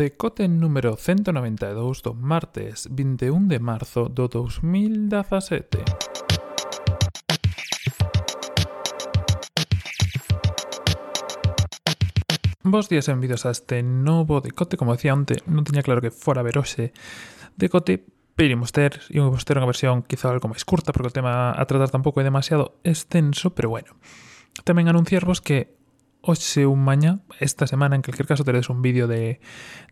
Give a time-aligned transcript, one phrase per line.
[0.00, 5.76] Decote número 192 do martes 21 de marzo do 2017.
[12.64, 16.08] Bos días e benvidos a este novo decote, como decía onte, non tiña claro que
[16.08, 16.96] fora ver hoxe
[17.60, 18.00] decote,
[18.32, 21.64] pero imos ter, imos ter unha versión quizá algo máis curta, porque o tema a
[21.68, 24.00] tratar tampouco é demasiado extenso, pero bueno.
[24.64, 25.76] Tamén anunciarvos que
[26.22, 29.40] hoxe un mañá, esta semana en calquer caso teredes un vídeo de,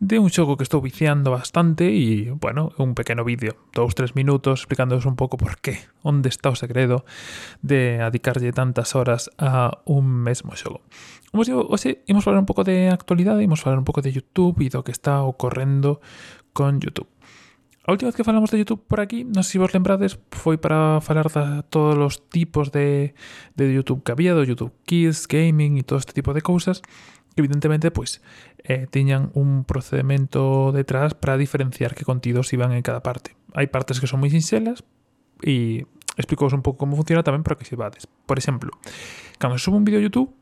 [0.00, 4.60] de un xogo que estou viciando bastante e, bueno, un pequeno vídeo, dous, tres minutos,
[4.60, 7.08] explicándoos un pouco por qué, onde está o segredo
[7.64, 10.84] de adicarlle tantas horas a un mesmo xogo.
[11.32, 14.68] Como digo, hoxe imos un pouco de actualidade, imos falar un pouco de YouTube e
[14.68, 16.00] do que está ocorrendo
[16.52, 17.08] con YouTube.
[17.88, 20.60] A última vez que falamos de YouTube por aquí, non sei se vos lembrades, foi
[20.60, 23.16] para falar de todos os tipos de,
[23.56, 26.84] de YouTube que había, do YouTube Kids, Gaming e todo este tipo de cousas,
[27.32, 28.20] que evidentemente, pois,
[28.60, 33.40] eh, tiñan un procedimento detrás para diferenciar que contidos iban en cada parte.
[33.56, 34.84] Hai partes que son moi sinxelas
[35.40, 35.88] e
[36.20, 38.04] explico un pouco como funciona tamén para que se vades.
[38.04, 38.68] Por exemplo,
[39.40, 40.36] cando subo un vídeo a YouTube,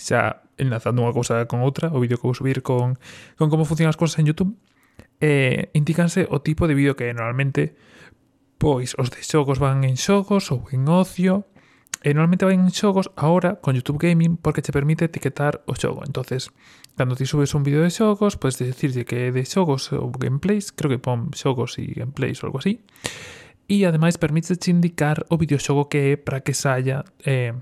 [0.00, 2.96] xa enlazando unha cousa con outra, o vídeo que vou subir con,
[3.36, 4.56] con como funcionan as cousas en YouTube,
[5.20, 7.76] eh, indícanse o tipo de vídeo que é normalmente
[8.58, 11.44] pois os de xogos van en xogos ou en ocio
[12.04, 16.04] e normalmente van en xogos agora con YouTube Gaming porque che permite etiquetar o xogo.
[16.04, 16.52] Entonces
[16.96, 20.72] cando ti subes un vídeo de xogos podes decirlle que é de xogos ou gameplays
[20.72, 22.80] creo que pon xogos e gameplays ou algo así
[23.68, 27.52] e ademais permite indicar o videoxogo que é para que saia eh,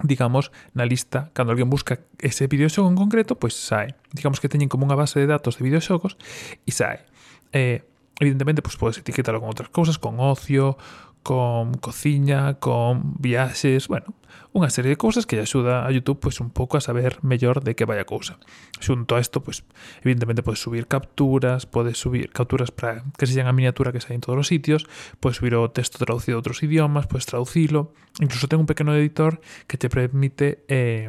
[0.00, 3.92] digamos, na lista, cando alguén busca ese videoxogo en concreto, pois sae.
[4.16, 6.16] Digamos que teñen como unha base de datos de videoxogos
[6.64, 7.04] e sae.
[7.52, 7.84] Eh,
[8.16, 10.80] evidentemente, pois podes etiquetalo con outras cousas, con ocio,
[11.22, 14.14] con cociña, con viaxes, bueno,
[14.52, 17.64] unha serie de cousas que lle axuda a YouTube pois un pouco a saber mellor
[17.64, 18.36] de que vai a cousa.
[18.82, 19.64] Xunto a isto, pois
[20.04, 24.22] evidentemente podes subir capturas, podes subir capturas para que sexan a miniatura que sai en
[24.24, 24.84] todos os sitios,
[25.24, 29.40] podes subir o texto traducido a outros idiomas, podes traducilo, incluso ten un pequeno editor
[29.64, 31.08] que te permite eh,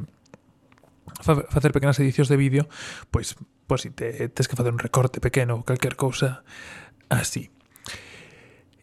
[1.19, 2.63] facer pequenas edicións de vídeo,
[3.11, 3.35] pois,
[3.67, 6.47] pois si te, tes que facer un recorte pequeno ou calquer cousa
[7.11, 7.51] así.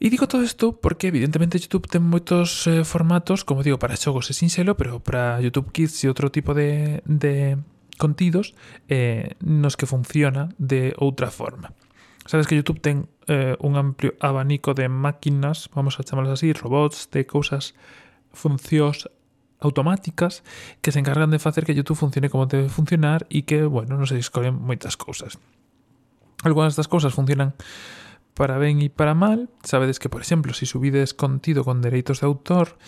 [0.01, 4.33] E digo todo isto porque evidentemente YouTube ten moitos eh, formatos, como digo, para xogos
[4.33, 7.61] e sinxelo, pero para YouTube Kids e outro tipo de, de
[8.01, 8.57] contidos
[8.89, 11.77] eh, nos que funciona de outra forma.
[12.25, 17.13] Sabes que YouTube ten eh, un amplio abanico de máquinas, vamos a chamarlas así, robots,
[17.13, 17.77] de cousas,
[18.33, 19.05] funcións
[19.61, 20.41] automáticas
[20.81, 24.09] que se encargan de facer que YouTube funcione como debe funcionar e que, bueno, non
[24.09, 25.37] se descolen moitas cousas.
[26.41, 27.53] Algúnas das cousas funcionan
[28.35, 29.49] para ben e para mal.
[29.63, 32.79] Sabedes que, por exemplo, se subides contido con dereitos de autor,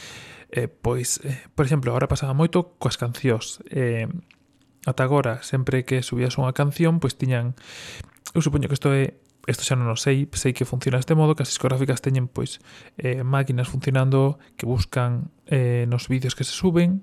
[0.51, 3.61] eh, pois, eh, por exemplo, agora pasaba moito coas cancións.
[3.71, 4.07] Eh,
[4.87, 7.55] ata agora, sempre que subías unha canción, pois tiñan...
[8.33, 11.35] Eu supoño que isto é isto xa non o sei, sei que funciona este modo,
[11.35, 12.63] que as discográficas teñen pois
[12.95, 17.03] eh, máquinas funcionando que buscan eh, nos vídeos que se suben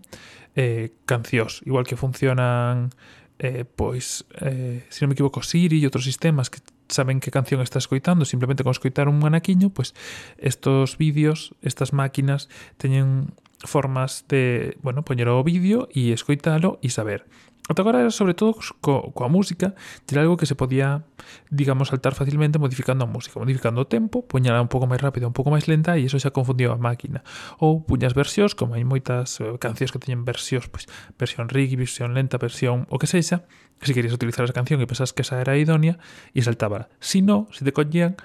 [0.56, 2.96] eh, cancións, igual que funcionan
[3.40, 7.62] eh, pois, eh, se non me equivoco, Siri e outros sistemas que saben que canción
[7.62, 10.02] está escoitando, simplemente con escoitar un anaquiño, pois pues,
[10.38, 13.32] estos vídeos, estas máquinas teñen
[13.64, 17.28] formas de, bueno, poñer o vídeo e escoitalo e saber.
[17.70, 19.78] Ata agora era sobre todo co, coa música,
[20.10, 21.06] era algo que se podía,
[21.54, 25.38] digamos, saltar facilmente modificando a música, modificando o tempo, poñala un pouco máis rápida, un
[25.38, 27.22] pouco máis lenta e iso xa confundía a máquina.
[27.62, 32.18] Ou puñas versións, como hai moitas eh, cancións que teñen versións, pois, versión riggy, versión
[32.18, 33.46] lenta, versión o que sexa,
[33.78, 36.02] que se querías utilizar a canción e pensas que esa era idónea
[36.34, 36.90] e saltábala.
[36.98, 38.18] Si no, se te coñían,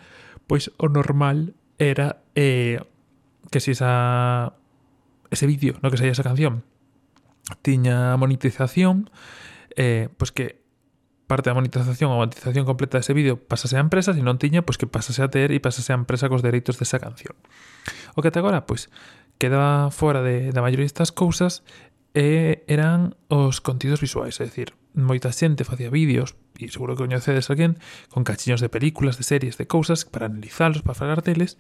[0.49, 2.81] pois o normal era eh,
[3.53, 4.57] que si esa
[5.29, 6.65] ese vídeo no que saía esa canción
[7.61, 9.11] tiña monetización,
[9.77, 10.65] eh, pois que
[11.27, 14.77] parte da monetización ou monetización completa dese vídeo pasase a empresa, se non tiña, pois
[14.77, 17.37] que pasase a ter e pasase a empresa cos dereitos desa canción.
[18.15, 18.93] O que até agora, pois,
[19.41, 21.65] queda fora de, da maioría destas cousas
[22.15, 27.51] e eran os contidos visuais, é dicir, moita xente facía vídeos, e seguro que coñecedes
[27.51, 27.83] alguén,
[28.13, 31.59] con cachiños de películas, de series, de cousas, para analizalos, para falar deles,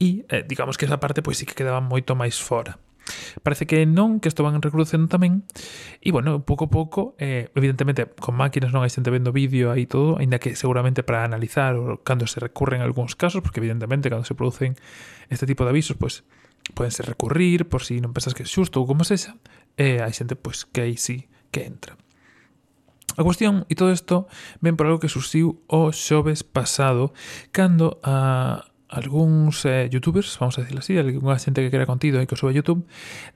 [0.00, 2.80] e eh, digamos que esa parte pois sí que quedaba moito máis fora.
[3.42, 5.46] Parece que non, que isto van reproducendo tamén.
[6.00, 9.86] E, bueno, pouco a pouco, eh, evidentemente, con máquinas non hai xente vendo vídeo aí
[9.86, 14.26] todo, aínda que seguramente para analizar ou cando se recurren algúns casos, porque evidentemente cando
[14.26, 14.76] se producen
[15.30, 16.22] este tipo de avisos, pois
[16.74, 19.34] poden ser recurrir por si non pensas que é xusto ou como sexa,
[19.74, 21.98] e eh, hai xente pois pues, que aí sí que entra.
[23.18, 24.30] A cuestión, e todo isto,
[24.62, 27.10] ven por algo que surxiu o xoves pasado,
[27.50, 32.26] cando a algúns eh, youtubers, vamos a decirlo así, algunha xente que crea contido e
[32.26, 32.82] que sube a YouTube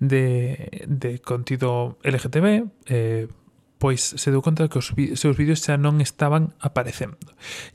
[0.02, 3.30] de, de contido LGTB, eh,
[3.78, 7.20] pois se deu conta que os seus vídeos xa non estaban aparecendo.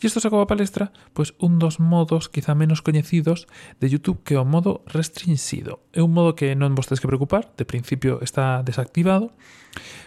[0.02, 3.46] E isto sacou a palestra pois un dos modos quizá menos coñecidos
[3.80, 5.86] de YouTube que é o modo restringido.
[5.96, 9.32] É un modo que non vos tedes que preocupar, de principio está desactivado,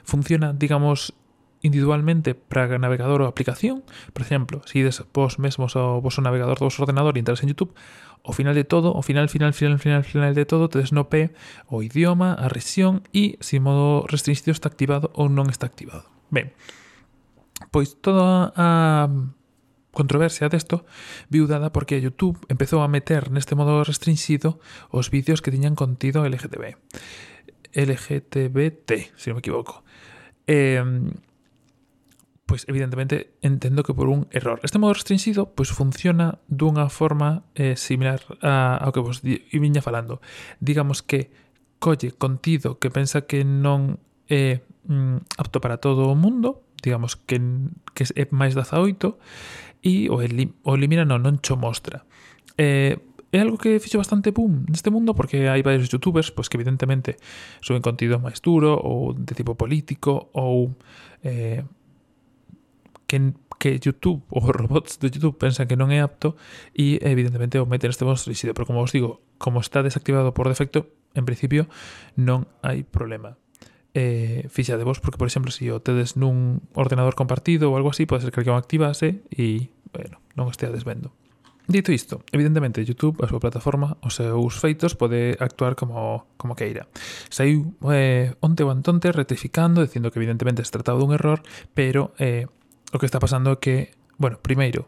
[0.03, 1.15] funciona, digamos,
[1.63, 3.87] individualmente para navegador ou aplicación.
[4.13, 7.55] Por exemplo, se ides vos mesmos ao vosso navegador do vosso ordenador e entras en
[7.55, 7.73] YouTube,
[8.23, 11.35] ao final de todo, ao final, final, final, final, final de todo, tedes no P
[11.67, 16.07] o idioma, a rexión e se modo restringido está activado ou non está activado.
[16.31, 16.55] Ben,
[17.71, 19.11] pois toda a
[19.93, 20.87] controversia desto
[21.29, 24.59] viu dada porque YouTube empezou a meter neste modo restringido
[24.91, 26.79] os vídeos que tiñan contido LGTB.
[27.75, 29.83] LGTBT, se non me equivoco.
[30.47, 30.83] Eh,
[32.47, 34.61] pois evidentemente entendo que por un error.
[34.63, 39.81] Este modo restringido pois funciona dunha forma eh, similar a, ao que vos di, viña
[39.81, 40.21] falando.
[40.61, 41.31] Digamos que
[41.83, 43.99] colle contido que pensa que non
[44.31, 47.39] é mm, apto para todo o mundo, digamos que,
[47.95, 49.19] que é máis 18
[49.83, 52.07] e o, elim, o elimina non, non cho mostra.
[52.59, 52.99] Eh,
[53.33, 57.17] é algo que fixo bastante boom neste mundo porque hai varios youtubers pois que evidentemente
[57.65, 60.77] suben contido máis duro ou de tipo político ou
[61.25, 61.65] eh,
[63.13, 66.41] que, que YouTube ou os robots de YouTube pensan que non é apto
[66.73, 70.89] e evidentemente o meten este monstruísido, pero como vos digo, como está desactivado por defecto,
[71.13, 71.69] en principio
[72.17, 73.37] non hai problema.
[73.93, 77.77] Eh, fixa de vos, porque por exemplo, se si o tedes nun ordenador compartido ou
[77.77, 81.13] algo así, pode ser que alguén activase e, bueno, non esteades vendo.
[81.69, 86.91] Dito isto, evidentemente YouTube, a súa plataforma, os seus feitos pode actuar como, como queira.
[87.31, 91.45] Saiu eh, onte ou antonte rectificando, dicindo que evidentemente se trataba dun error,
[91.77, 92.51] pero eh,
[92.93, 94.87] o que está pasando é que, bueno, primeiro,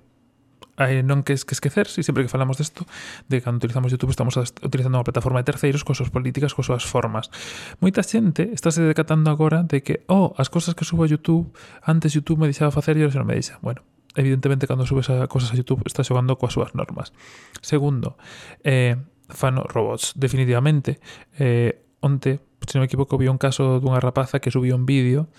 [0.79, 2.85] eh, non que es que esquecerse, sempre que falamos desto,
[3.31, 6.85] de cando utilizamos YouTube estamos utilizando unha plataforma de terceiros coas súas políticas, coas súas
[6.85, 7.31] formas.
[7.79, 11.55] Moita xente está se decatando agora de que, oh, as cosas que subo a YouTube,
[11.83, 13.56] antes YouTube me deixaba facer e agora non me deixa.
[13.62, 13.87] Bueno,
[14.19, 17.15] evidentemente cando subes a cosas a YouTube estás xogando coas súas normas.
[17.62, 18.19] Segundo,
[18.67, 18.99] eh,
[19.31, 20.99] fano robots, definitivamente.
[21.39, 25.31] Eh, onte, se non me equivoco, vi un caso dunha rapaza que subiu un vídeo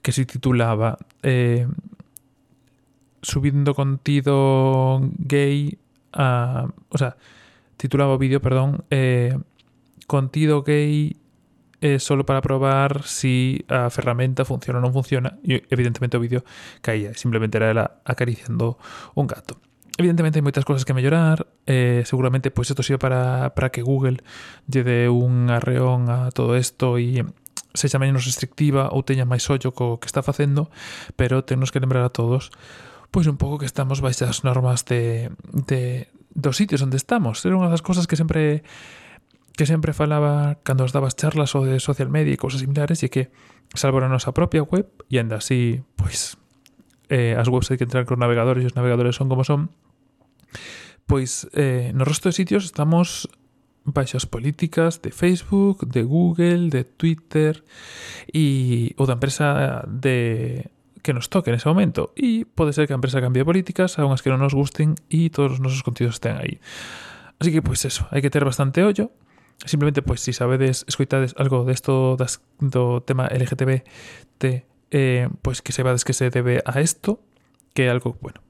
[0.00, 1.68] que se titulaba eh,
[3.22, 5.78] subindo contido gay
[6.12, 7.16] a, o sea,
[7.76, 9.38] titulaba o vídeo, perdón, eh,
[10.66, 11.16] gay
[11.98, 16.44] solo para probar si a ferramenta funciona ou non funciona e evidentemente o vídeo
[16.84, 18.76] caía, simplemente era ela acariciando
[19.16, 19.56] un gato.
[19.96, 24.20] Evidentemente hai moitas cosas que mellorar, eh, seguramente pois isto sirve para, para que Google
[24.68, 27.24] lle dé un arreón a todo isto e
[27.72, 30.68] sexa menos restrictiva ou teña máis ollo co que está facendo,
[31.16, 32.52] pero temos que lembrar a todos
[33.10, 37.42] pois un pouco que estamos baixas normas de, de dos sitios onde estamos.
[37.42, 38.62] Era unha das cousas que sempre
[39.58, 43.12] que sempre falaba cando as dabas charlas ou de social media e cousas similares e
[43.12, 43.28] que
[43.74, 46.38] salvo a nosa propia web e anda así, pois
[47.10, 49.74] eh, as webs hai que entrar con navegadores e os navegadores son como son
[51.04, 53.28] pois eh, no resto de sitios estamos
[53.84, 57.64] baixas políticas de Facebook, de Google, de Twitter
[58.32, 60.70] e ou da empresa de
[61.02, 64.20] que nos toque nese momento e pode ser que a empresa cambie políticas a unhas
[64.20, 66.60] que non nos gusten e todos os nosos contidos estén aí.
[67.40, 69.10] Así que, pois, eso, hai que ter bastante ollo.
[69.64, 74.44] Simplemente, pois, si sabedes, escoitades algo desto das, do tema LGTBT,
[74.92, 77.20] eh, pois que sabedes que se debe a isto,
[77.72, 78.40] que é algo, bueno,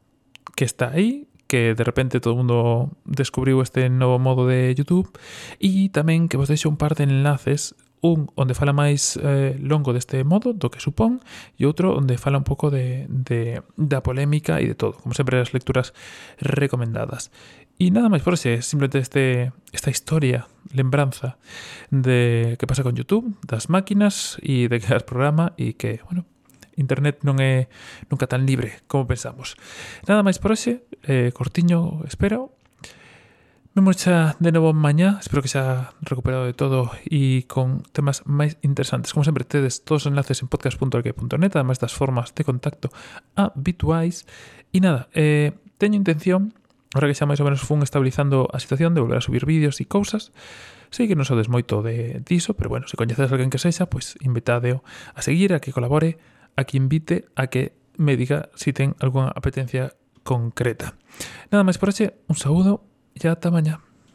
[0.54, 5.10] que está aí, que de repente todo o mundo descubriu este novo modo de YouTube
[5.58, 9.92] e tamén que vos deixo un par de enlaces un onde fala máis eh, longo
[9.92, 11.20] deste modo, do que supón,
[11.60, 14.96] e outro onde fala un pouco de, de, da polémica e de todo.
[14.96, 15.92] Como sempre, as lecturas
[16.40, 17.28] recomendadas.
[17.80, 21.40] E nada máis por ese, simplemente este, esta historia, lembranza
[21.88, 26.28] de que pasa con YouTube, das máquinas e de que as programa e que, bueno,
[26.80, 27.68] Internet non é
[28.08, 29.56] nunca tan libre como pensamos.
[30.08, 32.56] Nada máis por hoxe, eh, cortiño, espero,
[33.70, 38.58] Vemos xa de novo mañá, espero que xa recuperado de todo e con temas máis
[38.66, 39.14] interesantes.
[39.14, 42.90] Como sempre, tedes todos os enlaces en podcast.org.net, además das formas de contacto
[43.38, 44.26] habituais.
[44.74, 46.50] E nada, eh, teño intención,
[46.98, 49.78] ahora que xa máis ou menos fun estabilizando a situación, de volver a subir vídeos
[49.78, 50.34] e cousas.
[50.90, 54.18] Sei que non sodes moito de diso, pero bueno, se coñecedes alguén que sexa, pois
[54.18, 54.82] invitadeo
[55.14, 56.18] a seguir, a que colabore,
[56.58, 59.94] a que invite, a que me diga se si ten algunha apetencia
[60.26, 60.98] concreta.
[61.54, 62.89] Nada máis por hoxe, un saúdo,
[63.20, 63.89] Ya hasta mañana.